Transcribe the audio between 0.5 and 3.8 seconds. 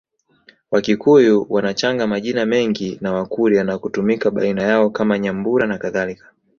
Wakikuyu wanachanga majina mengi na Wakurya na